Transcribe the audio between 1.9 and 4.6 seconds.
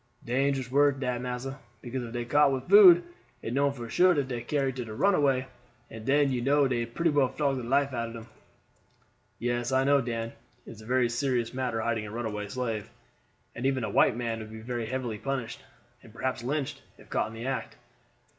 if dey caught with food, it known for sure dat dey